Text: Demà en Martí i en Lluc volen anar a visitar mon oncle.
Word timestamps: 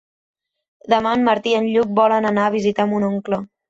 Demà 0.93 1.13
en 1.19 1.27
Martí 1.29 1.53
i 1.55 1.59
en 1.61 1.71
Lluc 1.77 1.95
volen 2.03 2.33
anar 2.35 2.51
a 2.51 2.59
visitar 2.61 2.93
mon 2.95 3.11
oncle. 3.15 3.47